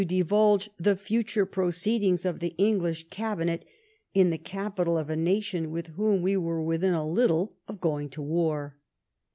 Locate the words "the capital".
4.31-4.97